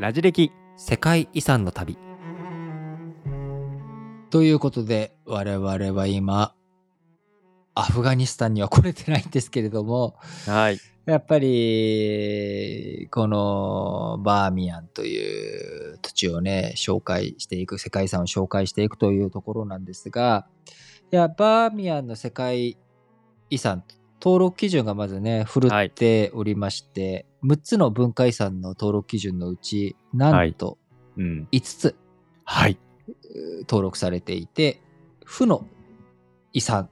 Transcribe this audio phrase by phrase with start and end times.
[0.00, 1.98] ラジ歴世界遺産の旅。
[4.30, 6.54] ということで、我々は今、
[7.74, 10.14] アフガニスタンには来れてないんですけれども、
[10.46, 10.78] はい。
[11.04, 20.46] やっぱり、このバーミヤンという土地をね、紹介していく、世界遺産を紹介していくというところなんですが、
[21.10, 22.78] いや、バーミヤンの世界
[23.50, 23.82] 遺産、
[24.20, 30.78] 登録基準がまずね、振るっておりまして、6つの文化遺産の登録基準のうち、なんと
[31.16, 31.48] うん。
[31.52, 31.96] 5つ
[32.44, 32.78] はい。
[33.60, 34.80] 登録されていて、
[35.24, 35.66] 負の
[36.52, 36.88] 遺産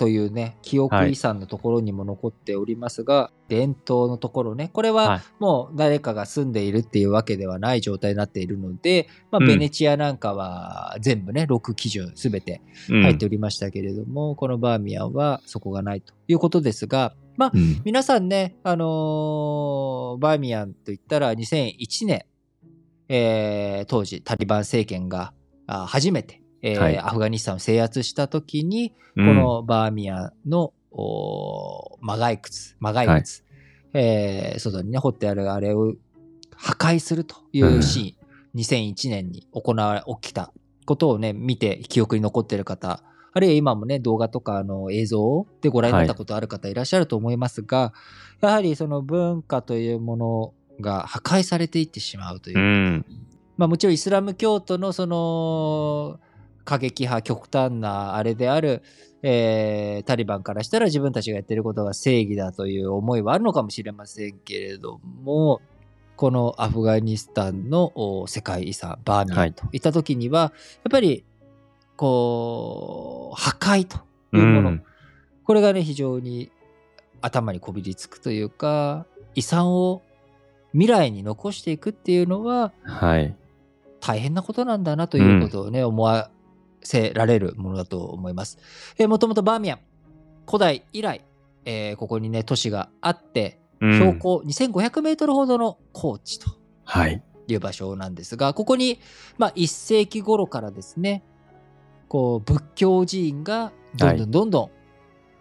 [0.00, 5.06] というね、記憶遺産のところにも残っておりますが、伝統のところね、これはい。
[5.08, 9.46] はもう誰かが住んでいるっていうわけではない状態になっているので、まあ、うん。
[9.46, 17.82] ベネチアなんかは全部ね、6基準すべて入っておりましたけれども、このバーミヤンはそこがないということですが、まあ、うん。
[17.84, 22.24] 皆さんね、あのーバーミヤンといったら2001年、
[23.10, 25.34] えー当時タリバン政権が
[25.66, 26.98] あ初めて、えーはい。
[26.98, 29.26] アフガニスタンを制圧した時に、うん。
[29.26, 33.22] このバーミヤンの、おーマガイ窟、マガイ窟、
[33.94, 35.94] えー外にね、掘ってあるあれを
[36.56, 40.52] 破壊するというシーン、2001年に行われ、起きた
[40.86, 47.92] ことをね、見て記憶に残っている方、あるいは今もね、動画とかあの映像でご覧になったことある方いらっしゃると思いますが、
[48.40, 52.58] やはりその文化というものが破壊されていってしまうという。
[52.58, 53.06] うん。
[53.56, 56.18] まあもちろんイスラム教徒のその
[56.64, 58.82] 過激派、極端なあれである、
[59.22, 65.60] えータリバンからしたら自分たちがやってることが正義だという思いはあるのかもしれませんけれども、
[66.20, 69.78] このアフガニスタンのお世界遺産、バーミヤンとい。
[69.78, 70.52] った時には、やっ
[70.90, 71.24] ぱり、
[71.96, 73.96] こう、破壊と
[74.36, 74.82] いうもの、うん。
[75.44, 76.50] これがね、非常に
[77.22, 80.02] 頭にこびりつくというか、遺産を
[80.72, 83.34] 未来に残していくっていうのは、はい。
[84.00, 86.30] 大変なことなんだなということをね、思わ
[86.82, 88.58] せられるものだと思います。
[88.98, 89.78] えーもともとバーミヤン、
[90.46, 91.24] 古代以来、
[91.64, 93.94] えーここにね、都市があって、うん。
[93.94, 96.50] 標高2500メートルほどの高地と
[96.84, 97.22] はい。
[97.48, 99.00] いう場所なんですが、ここに、
[99.38, 101.24] まあ、1世紀頃からですね、
[102.08, 104.70] こう、仏教寺院がどんどんどんどん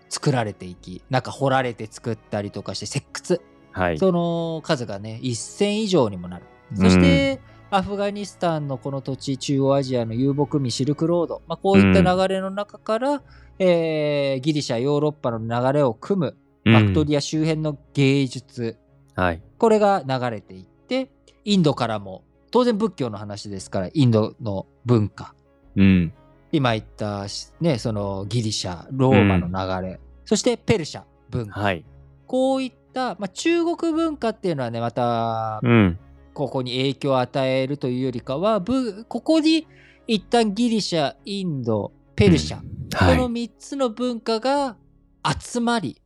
[0.10, 3.04] 作られていき、中掘られて作ったりとかして、石
[3.36, 3.98] 窟、はい。
[4.00, 6.46] その数がね、1000以上にもなる。
[6.76, 13.22] そして、アフガニスタンのこの土地、中央アジアの遊牧民シルクロード、まあ、こういった流れの中から、
[13.60, 18.78] えーギリシャ、ヨーロッパの流れを組む、バクトリア周辺の芸術、
[19.16, 19.44] アはい。
[19.60, 21.12] これが流れていって、
[21.46, 25.36] インドからも、当然仏教の話ですから、インドの文化、
[25.76, 26.12] うん。
[26.52, 27.28] 今言った、
[27.62, 31.86] ね、そのギリシャ、ローマの流れ、そしてペルシャ文化、はい。
[32.26, 36.00] こういった、まあ、中国文化っていうのはね、また、うん
[36.40, 39.68] ここに影響を与えるというよりかは、ぶここに
[40.08, 44.78] 一旦ギリシャ、インド、ペルシャ、はいこの3つの文化が
[45.24, 46.02] 集まり、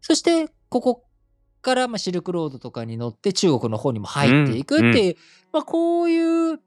[0.00, 1.04] そしてここ
[1.60, 5.16] からまあシルクロードとかに乗って中国の方にも入っていくっていう、
[5.52, 6.60] まあ、こういう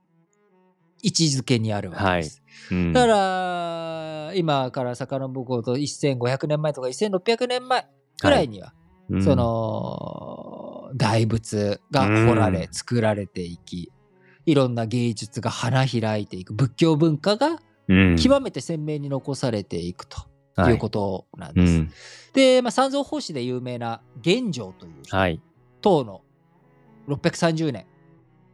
[1.02, 2.44] 位置づけにあるわけです。
[2.72, 2.94] うん。
[2.94, 7.88] だから、今から遡ると1500年前とか1600年前
[8.22, 8.74] ぐらいには、
[9.10, 9.24] うん。
[9.24, 10.17] その
[10.96, 12.74] 大仏が掘られ、うん。
[12.74, 13.92] 作られていき
[14.46, 18.16] いろんな芸術が花開いていく仏教文化がうん。
[18.18, 20.18] 極めて鮮明に残されていくと
[20.56, 20.74] はい。
[20.74, 21.74] いうことなんうです。
[21.80, 21.92] ん。
[22.34, 25.40] で、まあ、三蔵法師で有名な玄奘という人、はい。
[25.82, 26.22] 唐の
[27.08, 27.86] 630年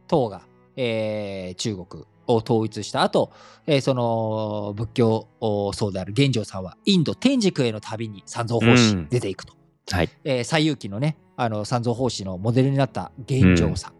[0.06, 0.42] 唐が、
[0.76, 3.32] えー中国を統一した後、
[3.66, 5.28] えーその仏教
[5.74, 9.08] 僧である玄奘さんはインド天竺への旅に三蔵法師うん。
[9.08, 9.54] 出ていくと。
[9.90, 10.08] はい。
[10.24, 13.94] えー西遊記のね、あの、三蔵法師のモデルになった玄奘さん。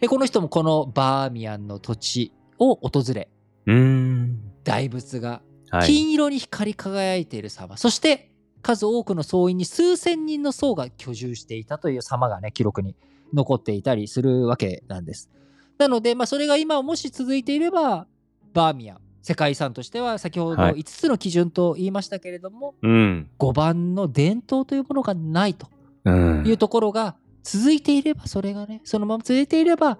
[0.00, 3.28] でこの人もこのバーミヤンの土地を訪れ、
[3.66, 4.40] うん。
[4.64, 5.86] 大仏がはい。
[5.86, 8.30] 金色に光り輝いている様、そして
[8.62, 12.96] 数多くの僧員に数千人の僧が居住していたという様がね、記録に
[13.32, 15.30] 残っていたりするわけなんです。
[15.78, 18.06] なので、まあ、それが今もし続いていれば、
[18.52, 20.74] バーミヤン、世界遺産としては先ほどはい。
[20.74, 23.30] 5つの基準と言いましたけれども、うん。
[23.38, 25.68] 5番の伝統というものがないと。
[25.72, 29.98] うんいうところが続いていれば、それがね、そのまま続いていれば、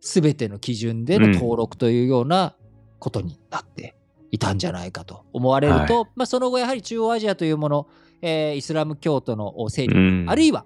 [0.00, 2.56] すべての基準での登録というような
[2.98, 3.94] ことになって
[4.32, 7.86] いたんじゃないかと思われると、まあ、その後やはり中央アジアというもの、
[8.20, 10.26] えーイスラム教徒の勢力、うん。
[10.28, 10.64] あるいは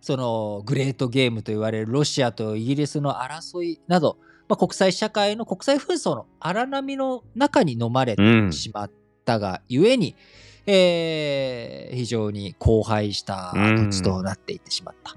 [0.00, 4.18] そのグレートゲームと言われるロシアとイギリスの争いなど、
[4.48, 8.52] まあ、国際社会の国際紛争の荒波の中に飲まれてうん。
[8.52, 8.90] しまっ
[9.24, 10.14] たがゆえに、
[10.66, 15.16] えー非常に荒廃した土地となっていってしまった。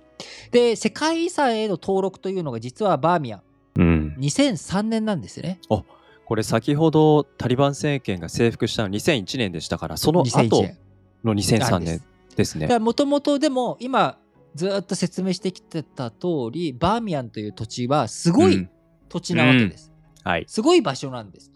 [0.51, 3.41] で、世界遺産への登録というのが実はバーミヤン、
[3.77, 4.15] うん。
[4.19, 5.59] 2003年なんですね。
[6.25, 10.77] これ先ほどタリバン政権が征服したの2001年でしたから、その2001後年。
[11.23, 12.79] の2003なんです年ですね。
[12.79, 14.17] もともとでも今
[14.55, 18.69] ずっと説明してきてた通りバーミヤンという土地はすごいうん
[19.09, 19.91] 土地なわけです。
[20.23, 20.45] はい。
[20.47, 21.51] すごい場所なんです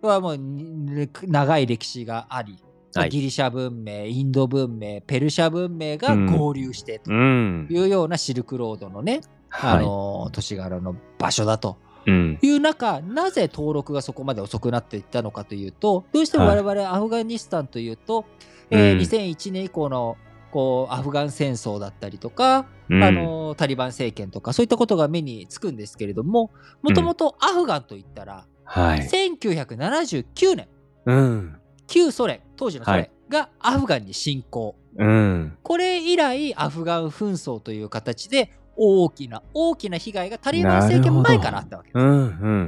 [0.00, 2.58] はもうに長い歴史があり、
[3.00, 7.68] はいギリシャ文明、インド文明、ペルシャ文明が合流してとうん。
[7.70, 9.20] いうようなシルクロードのね、
[9.50, 9.84] あはい。
[9.84, 12.38] の土地柄の場所だとうん。
[12.40, 18.24] いう中、なぜ登録がそこまで遅くなっていったのかというと、どうしても我々アフガニスタンというと、
[18.70, 20.16] えーうん2001年以降の
[20.50, 26.50] こうアフガン戦争だったりとか、うんあのタリバン政権とかそういったことが目につくんですけれども
[26.82, 29.00] もともとアフガンといったら、はい。
[29.00, 30.68] 1979年
[31.06, 31.56] うん。
[31.86, 35.58] 旧ソ連当時のソ連はいがアフガンに侵攻、うん。
[35.62, 42.02] これ以来アフガン紛争という形で大きな大きな被害がタリバン政権前からあったわけです。
[42.02, 42.08] うん。
[42.08, 42.12] う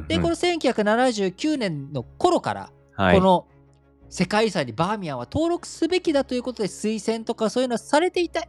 [0.05, 0.07] ん。
[0.09, 3.47] でこの1979年の頃から、はい、この
[4.09, 8.43] 世界遺産にバーミヤンは登録すべきだということで推薦とかそういうのはされていた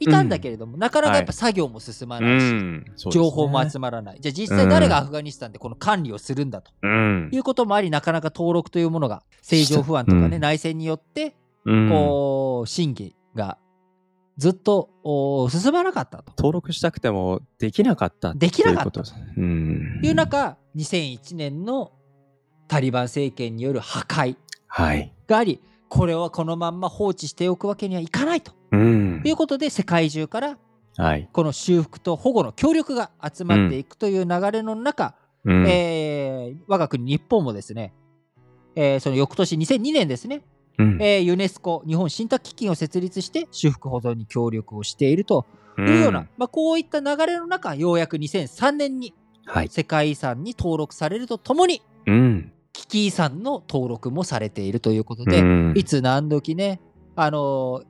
[0.00, 4.18] いたんだけれども、なかなかやっぱ作業も進まうないし、情報も集まらない。
[4.20, 6.72] じゃあ実際誰がアフガニスタンでこの管理をするんだと。
[6.82, 7.30] うん。
[7.32, 10.40] いうこともあり、なかなか登録というものが政情不安とかね、うん。
[10.40, 11.88] 内戦によって、うん。
[11.90, 13.58] こう、審議が
[14.36, 16.32] ずっとお進まなかったと。
[16.36, 19.02] 登録したくてもできなかったできなかった。
[19.02, 21.92] という中、2001年の
[22.66, 24.36] タリバン政権による破壊
[24.66, 25.12] はい。
[25.28, 28.52] があり、これはこのまんま放置しておくわけにはいかないと。
[28.72, 30.58] うんいうことで、世界中から
[30.96, 31.28] はい。
[31.32, 37.92] この修復と保護の協力が集まっていくという流れの中、うんえー我が国日本もですね、
[38.76, 40.42] えーその翌年2002年ですね、
[40.78, 45.44] うんえーユネスコ日本信託基金を設立して修復保存に協力をしていると
[45.78, 49.14] いうような、んまあ、こういった流れの中ようやく2003年に
[49.46, 49.68] はい。
[49.68, 52.52] 世界遺産に登録されるとともにうん。
[52.72, 56.80] 危機遺産の登録もされているということで、うんいつ何時ね、
[57.16, 57.84] あのー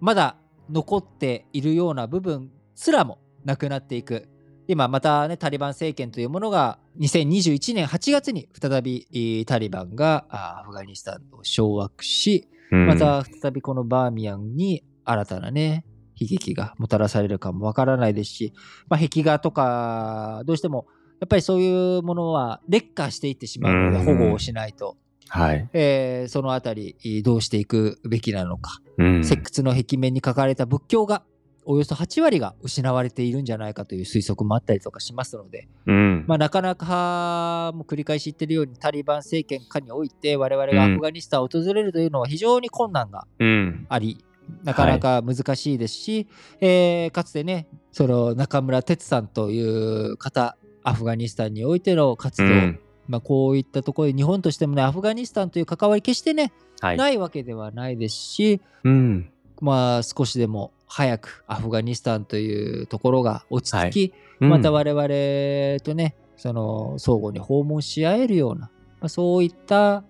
[0.00, 0.36] まだ
[0.70, 4.28] 残っているような部分すらもなくなっていく。
[4.66, 15.86] 今またね、タリバン政権というものが2021年8月に再びえータリバンがあアフガニスタンを掌握し、うんまた再びこのバーミヤンに新たなね、
[16.16, 18.52] 悲劇がもたらされるかもわからないですし、
[18.88, 20.86] まあ、壁画とか、どうしても
[21.20, 24.96] やっぱりそういうものは劣化していってしまうのでうん保護をしないと。
[25.28, 25.68] はい。
[25.72, 29.20] えーそのあたりえーどうしていくべきなのか、うん。
[29.20, 31.22] 石窟の壁面に書かれた仏教が
[31.70, 36.24] およそ8割が失われているんじゃないかという推測もあったりとかしますので、うん。
[36.26, 43.86] まあ、なかなかもう繰り返し言ってるようにタリバン政権下において我々がアフガニスタンを訪れるというのは非常に困難がうん。
[43.90, 44.24] あり、
[44.64, 46.26] なかなか難しいですし、
[46.62, 56.96] えーかつてねその中村哲さんという方アフガニスタンにおいての活動、うんまあ、こういったところで日本としてもねアフガニスタンという関わり決してね、はい。
[56.96, 59.30] ないわけではないですしうん。
[59.60, 68.70] まあ少しでも早くアフガニスタンというところが落ち着き、うんまた我々とねその相互に訪問し合えるような、
[69.00, 70.04] まあ、そういった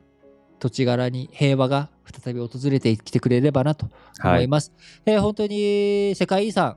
[0.58, 3.88] 土地柄に平和が再び訪れてきてくれればなと
[4.22, 4.72] 思います。
[5.06, 6.76] えー本当に世界遺産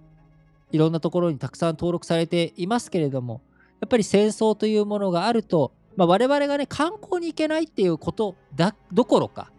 [0.72, 3.42] いろんなところにたくさん登録されていますけれども
[3.82, 9.52] やっぱり戦争というものがあると、まあ、我々がね観光に行けないっていうことだどころか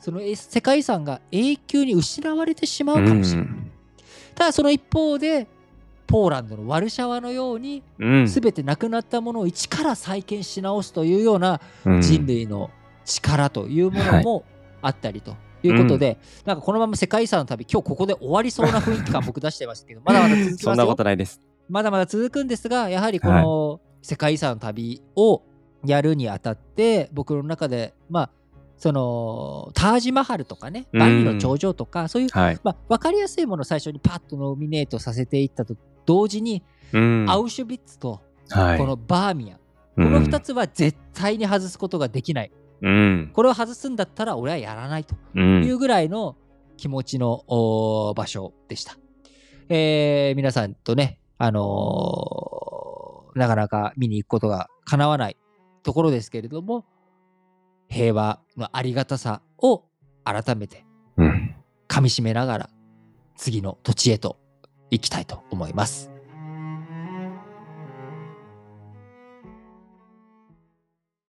[0.00, 3.48] そのえ世界遺産が永久に失われてしまうかもしれない。
[3.48, 3.72] うん。
[4.34, 5.48] ただその一方で
[6.06, 8.26] ポーランドのワルシャワのようにうん。
[8.26, 12.00] 全てなくなったものを一から再建し直すというようなうん。
[12.00, 12.70] 人類の
[13.04, 14.44] 力というものも
[14.82, 21.40] あったりということで、なんかこのまま世界遺産の旅今日ここで終わりそうな雰囲気感僕出してますけどまだまだ続きそんなこますよとないです。
[21.68, 25.42] まだまだ続くんですがやはりこの世界遺産の旅を
[25.84, 28.30] やるにあたって僕の中でまあ
[28.76, 32.60] そのタージマハルとかねうん万里の長城とかそういうはい。
[32.62, 39.58] まあ、分かりやすいものを最初にパッとノミネートさせていったと同時に、うんアウシュビッツとはいこのバーミヤン、
[39.96, 42.52] この2つは絶対に外すことができない。
[42.80, 43.26] うん。
[43.32, 45.40] ここれを外すんだったら俺はやらないとう。
[45.40, 46.36] いうんぐらいの
[46.76, 47.42] 気持ちの
[48.14, 48.96] 場所でした。
[49.68, 55.36] えー皆さんとね、あのーなかなか見に行くことが叶わない
[55.86, 56.84] ところですけれども、
[57.88, 59.84] 平和のありがたさを
[60.24, 60.84] 改めて
[61.16, 61.54] うん。
[61.86, 62.70] 噛み締めながら
[63.36, 64.36] 次の土地へと
[64.90, 66.15] 行きたいと思います。